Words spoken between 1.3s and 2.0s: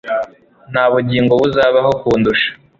buzabaho